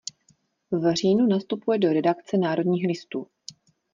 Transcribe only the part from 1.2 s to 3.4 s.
nastupuje do redakce Národních listů.